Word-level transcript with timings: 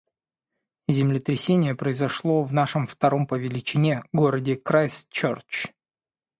Землетрясение 0.87 1.75
произошло 1.75 2.41
в 2.41 2.51
нашем 2.51 2.87
втором 2.87 3.27
по 3.27 3.35
величине 3.35 4.01
городе 4.11 4.55
Крайстчёрч. 4.55 5.75